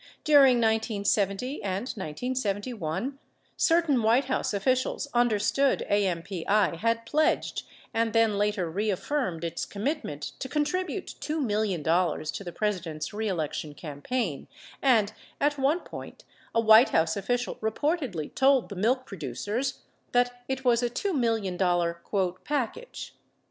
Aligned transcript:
During 0.23 0.55
1970 0.57 1.61
and 1.61 1.81
1971, 1.83 3.19
certain 3.55 4.01
White 4.01 4.25
House 4.25 4.51
officials 4.51 5.07
understood 5.13 5.85
AMPI 5.91 6.77
had 6.77 7.05
pledged 7.05 7.61
and 7.93 8.11
then 8.11 8.39
later 8.39 8.67
reaffirmed 8.67 9.43
its 9.43 9.63
commitment 9.67 10.31
to 10.39 10.49
con 10.49 10.63
tribute 10.63 11.13
$2 11.19 11.39
million 11.45 11.83
to 11.83 12.43
the 12.43 12.51
President's 12.51 13.13
reelection 13.13 13.75
campaign 13.75 14.47
and, 14.81 15.13
at 15.39 15.59
one 15.59 15.81
point, 15.81 16.23
a 16.55 16.59
White 16.59 16.89
House 16.89 17.15
official 17.15 17.57
reportedly 17.57 18.33
told 18.33 18.69
the 18.69 18.75
milk 18.75 19.05
producers 19.05 19.81
that 20.13 20.41
it 20.47 20.65
was 20.65 20.81
a 20.81 20.89
$2 20.89 21.13
million 21.13 21.59
"package." 22.43 23.13